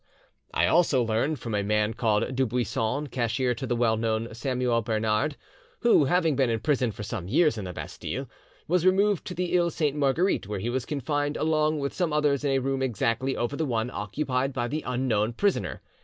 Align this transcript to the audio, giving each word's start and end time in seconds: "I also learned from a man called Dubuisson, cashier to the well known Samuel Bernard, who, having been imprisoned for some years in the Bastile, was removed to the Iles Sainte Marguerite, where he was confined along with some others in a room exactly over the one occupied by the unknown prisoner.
"I 0.51 0.65
also 0.65 1.03
learned 1.03 1.37
from 1.37 1.53
a 1.53 1.61
man 1.61 1.93
called 1.93 2.35
Dubuisson, 2.35 3.05
cashier 3.11 3.53
to 3.53 3.67
the 3.67 3.75
well 3.75 3.97
known 3.97 4.33
Samuel 4.33 4.81
Bernard, 4.81 5.37
who, 5.81 6.05
having 6.05 6.35
been 6.35 6.49
imprisoned 6.49 6.95
for 6.95 7.03
some 7.03 7.27
years 7.27 7.55
in 7.55 7.65
the 7.65 7.71
Bastile, 7.73 8.27
was 8.67 8.83
removed 8.83 9.25
to 9.27 9.35
the 9.35 9.55
Iles 9.55 9.75
Sainte 9.75 9.95
Marguerite, 9.95 10.47
where 10.47 10.57
he 10.57 10.71
was 10.71 10.87
confined 10.87 11.37
along 11.37 11.77
with 11.77 11.93
some 11.93 12.13
others 12.13 12.43
in 12.43 12.49
a 12.49 12.57
room 12.57 12.81
exactly 12.81 13.37
over 13.37 13.55
the 13.55 13.63
one 13.63 13.91
occupied 13.91 14.53
by 14.53 14.67
the 14.67 14.81
unknown 14.87 15.33
prisoner. 15.33 15.83